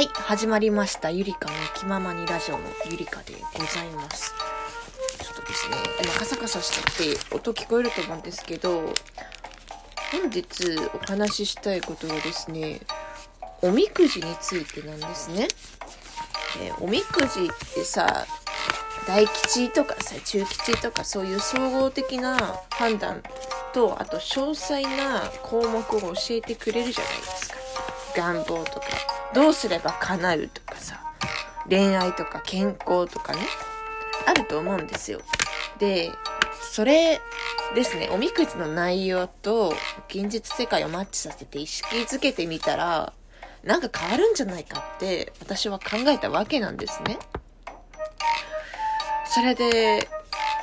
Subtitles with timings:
[0.00, 1.10] はい、始まりました。
[1.10, 4.32] ゆりかの気ままにラジオのゆりかでございます。
[5.22, 8.94] ちょっとですね、今カサカサしてて音聞こえると思うんですけど、
[10.10, 12.80] 本日お話ししたいことはですね、
[13.60, 15.48] おみくじについてなんですね。
[16.62, 18.24] えーおみくじってさ、
[19.06, 22.38] 大吉とかさ、中吉とかそういう総合的な
[22.70, 23.22] 判断
[23.74, 27.56] と、あと詳細な項目を教えてくれるじゃないですか。
[28.16, 28.86] 願望とか、
[29.34, 31.00] どうすれば叶うとかさ、
[31.68, 33.40] 恋愛とか健康とかね、
[34.26, 35.20] あると思うんですよ。
[35.78, 36.10] で、
[36.72, 37.20] それ
[37.74, 39.72] ですね、おみくじの内容と
[40.08, 43.12] 現実世界をマッチさせて意識づけてみたら、
[43.62, 47.18] なんか変わるんじゃないかって私は考えたわけなんですね。
[49.26, 50.08] それで、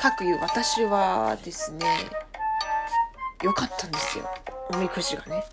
[0.00, 1.86] 各言う私はですね、
[3.42, 4.28] 良かったんですよ。
[4.72, 5.44] おみくじがね。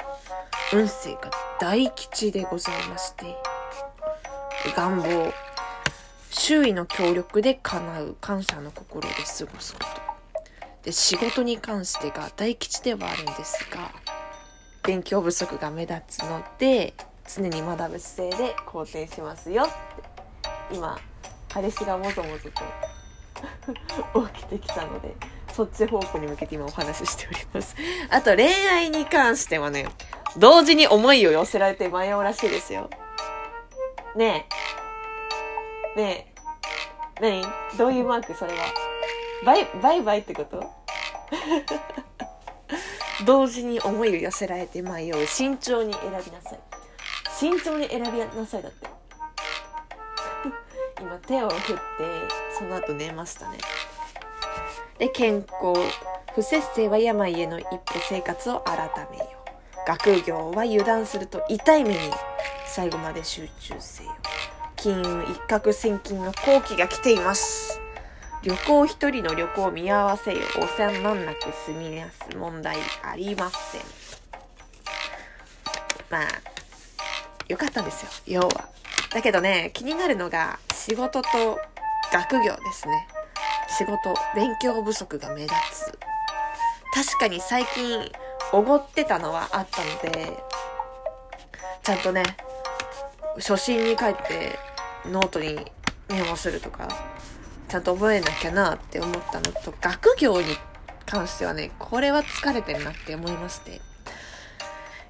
[0.71, 3.35] 運勢が大吉でございまして、
[4.75, 5.33] 願望、
[6.31, 9.85] 周囲の協力で叶う感謝の心で過ごすこと。
[10.83, 13.91] で、仕事に関してが大吉ではあるんですが、
[14.83, 16.93] 勉強不足が目立つので、
[17.27, 19.73] 常に学ぶ姿勢で肯定しますよって。
[20.75, 20.97] 今、
[21.49, 22.49] 彼氏がもぞもぞ
[24.13, 25.15] と 起きてきたので、
[25.53, 27.75] そっち方向に向けて今お話ししております。
[28.09, 29.87] あと恋愛に関してはね、
[30.37, 32.89] 同時に思いを寄せられて迷うらしいですよ。
[34.15, 34.47] ね
[35.95, 35.99] え。
[35.99, 36.33] ね
[37.19, 37.21] え。
[37.21, 37.43] 何？
[37.77, 38.33] どういうマーク？
[38.33, 38.59] それは。
[39.45, 40.69] バイ、バイバイってこと？
[43.25, 45.27] 同時に思いを寄せられて迷う。
[45.27, 46.59] 慎重に選びなさい。
[47.37, 48.87] 慎重に選びなさいだって。
[50.99, 51.81] 今手を振って、
[52.57, 53.57] その後寝ましたね。
[54.97, 55.73] で、健康。
[56.33, 57.77] 不節制は病への一歩
[58.09, 58.77] 生活を改
[59.11, 59.42] めよう。
[59.87, 61.99] 学業は油断すると痛い目に
[62.65, 64.11] 最後まで集中せよ。
[64.75, 67.79] 金運一攫千金の好機が来ています。
[68.43, 70.39] 旅行一人の旅行見合わせよ。
[70.57, 73.81] お世話なんなく済みやす問題ありません。
[76.09, 76.27] まあ、
[77.47, 78.69] よかったんですよ、要は。
[79.13, 81.59] だけどね、気になるのが仕事と
[82.11, 83.07] 学業ですね。
[83.77, 85.99] 仕事、勉強不足が目立つ。
[86.93, 88.11] 確かに最近、
[88.53, 90.31] おごってたのはあったので、
[91.81, 92.23] ちゃんとね、
[93.37, 94.59] 初心に帰って
[95.05, 95.55] ノートに
[96.07, 96.87] メモするとか、
[97.67, 100.55] ちゃんと覚えなきゃなって思ったのと、学業に
[101.07, 103.81] 関してはね、これは疲れてるなって思いまして、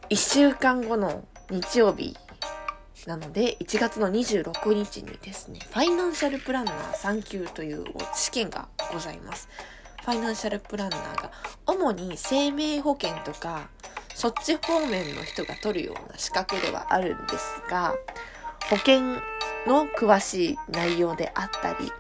[0.10, 2.16] 1週間後の日曜日
[3.08, 7.84] なので、1月の26日にですね、ファイナンシャルプランナー3級という
[8.16, 9.50] 試験がございます。
[10.04, 11.32] ファイナンシャルプランナーが、
[11.66, 13.70] 主に生命保険とか、
[14.14, 17.96] そっち方面の人が取るような資格ではあるんですが、
[18.70, 19.02] 保険
[19.66, 21.92] の詳しい内容であったり、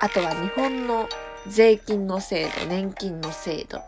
[0.00, 1.08] あとは日本の
[1.46, 3.80] 税金の制度、年金の制度、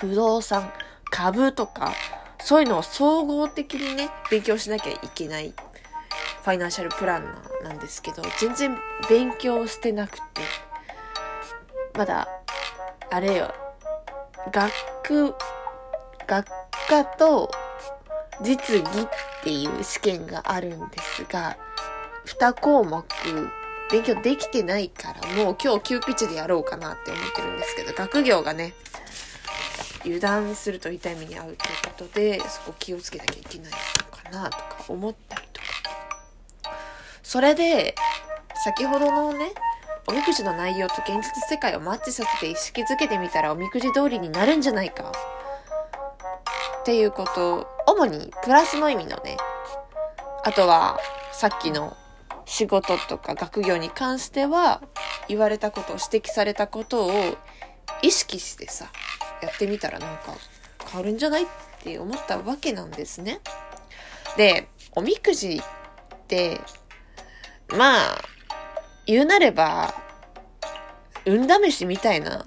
[0.00, 0.72] 不動産、
[1.10, 1.94] 株とか、
[2.40, 5.54] そういうのを総合的にね、勉強しなきゃいけない
[6.42, 8.76] ファイナンシャルプランナーなんですけど、全然
[9.08, 10.42] 勉強してなくて、
[11.94, 12.28] まだ、
[13.10, 13.54] あれよ、
[14.52, 15.34] 学、
[16.26, 16.46] 学
[16.88, 17.50] 科と
[18.42, 19.08] 実技っ
[19.42, 21.56] ていう試験があるんですが、
[22.26, 23.04] 2項目
[23.90, 28.74] 勉強できてないから、もう今日急ピッチでやろうかなって思ってるんですけど、学業がね、
[30.04, 33.78] 油断すると痛い目に遭うということで、そこ気をつけなきゃいけないの
[34.10, 35.66] かなとか思ったりとか。
[37.22, 37.94] それで、
[38.64, 39.52] 先ほどのね、
[40.08, 45.10] おみくじの内容と現実世界をマッチさせて意識づけてみたらおみくじ通りになるんじゃないか。
[46.80, 49.36] っていうこと、主にプラスの意味のね、
[50.44, 51.00] あとは
[51.32, 51.96] さっきの
[52.44, 54.80] 仕事とか学業に関しては
[55.26, 57.10] 言われたことを指摘されたことを
[58.02, 58.86] 意識してさ、
[59.42, 60.34] やってみたらなんか
[60.88, 61.46] 変わるんじゃないっ
[61.82, 63.40] て思ったわけなんですね。
[64.36, 66.60] で、おみくじって、
[67.76, 68.18] まあ、
[69.06, 70.05] 言うなれば、
[71.26, 72.44] 運試しみたいな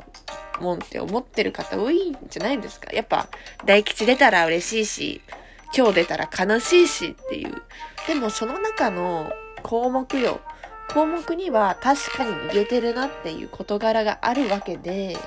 [0.60, 2.92] もんって思ってる方多いんじゃないですか。
[2.94, 3.28] やっぱ、
[3.66, 5.22] 大吉出たら嬉しいし、
[5.76, 7.62] 今日出たら悲しいしっていう。
[8.08, 9.32] でもその中の
[9.64, 10.42] 項目よ。
[10.94, 15.18] 項目には確かに言えてるなっていう事柄があるわけで、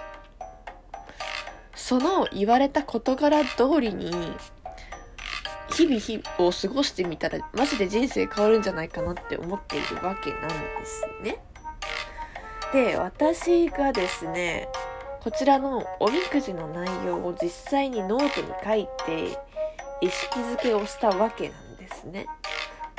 [1.74, 4.10] その言われた事柄通りに、
[5.74, 11.38] 日々日々を過ごしてみたら、マジで人生変わるんじゃないかなって思っているわけなんですね。
[12.72, 14.66] で、私がですね、
[15.20, 19.38] こちらのおみくじの内容を実際にノートに書いて、
[20.00, 22.26] 意識づけをしたわけなんですね。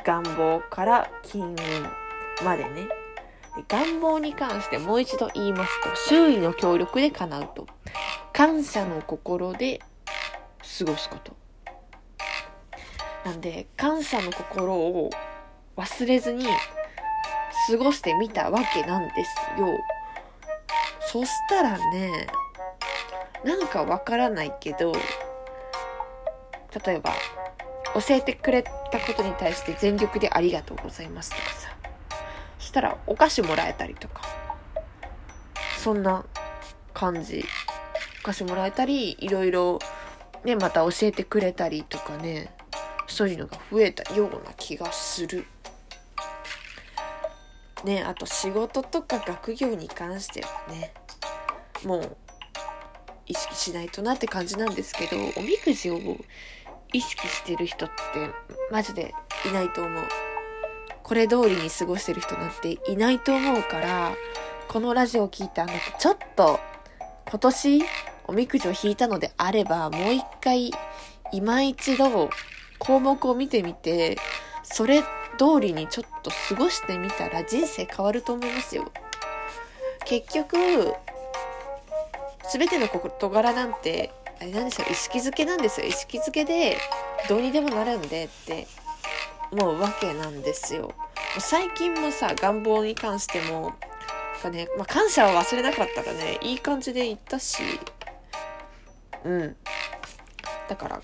[0.05, 1.55] 願望から金運
[2.45, 2.87] までね。
[3.55, 7.67] で願望に関してもう一度言いますと、周囲の協力で叶うと。
[8.31, 9.79] 感謝の心で
[10.79, 11.35] 過ごすこと。
[13.25, 15.09] なんで、感謝の心を
[15.75, 16.45] 忘れずに
[17.67, 19.67] 過ごしてみたわけなんですよ。
[21.01, 22.27] そしたらね、
[23.43, 24.93] なんかわからないけど、
[26.85, 27.13] 例えば、
[27.93, 31.69] 教えてくれたことに対して全力でありがとうございますとかさ。
[32.57, 34.23] そしたらお菓子もらえたりとか。
[35.77, 36.25] そんな
[36.93, 37.45] 感じ。
[38.21, 39.79] お菓子もらえたり、いろいろ
[40.43, 42.53] ね、また教えてくれたりとかね。
[43.07, 45.45] そういうのが増えたような気がする。
[47.83, 50.93] ね、あと仕事とか学業に関してはね、
[51.85, 52.17] もう
[53.25, 55.99] 意識しないとなって感じなんですけど、おみくじを
[56.93, 57.93] 意識してる人って
[58.71, 59.13] マジで
[59.49, 60.03] いないと思う。
[61.03, 64.13] これ通りに過ごしてる人なんていないと思うから、
[64.69, 66.59] このラジオを聞いたあなた、ちょっと
[67.29, 67.83] 今年
[68.27, 70.71] おみくじを引いたのであれば、もう一回
[71.33, 72.29] 今一度
[72.79, 74.17] 項目を見てみて、
[74.63, 78.91] それって通りにちょっと過ごしてみたら人生変わると思いますよ。
[80.05, 80.93] 結局、
[82.47, 85.87] すべての事柄なんて、あれなんですよ、意識づけなんですよ。
[85.87, 86.77] 意識づけで、
[87.29, 88.67] どうにでもなるんでって
[89.51, 90.93] 思うわけなんですよ。
[91.39, 93.73] 最近もさ、願望に関しても、
[94.33, 97.63] なんかね、まあ、感謝を忘れなかったらね、いい感じで言ったし、
[99.23, 99.55] うん。
[100.67, 101.01] だから、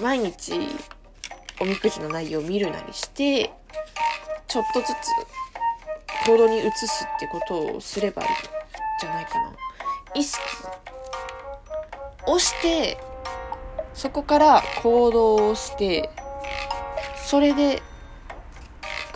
[0.00, 0.60] 毎日、
[1.60, 3.50] おみくじの内容を見るなりして、
[4.46, 8.34] ちょっとずつ行動に移すってことをすればいいん
[9.00, 9.52] じゃないかな。
[10.14, 10.40] 意識
[12.26, 12.98] をして、
[13.94, 16.10] そこから行動をして、
[17.16, 17.82] それで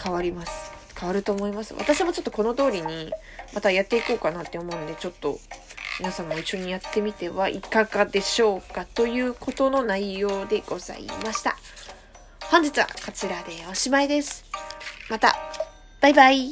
[0.03, 0.71] 変わります。
[0.99, 1.75] 変わると思います。
[1.75, 3.11] 私もちょっとこの通りに
[3.55, 5.39] またやっていこうかなって思うんで、ちょっと
[5.99, 11.57] 皆さんも一緒にやってみてはいかがでしょうかということの内容でございました。
[12.51, 14.45] 本日はこちらでおしまいです。
[15.09, 15.37] また、
[16.01, 16.51] バイバイ。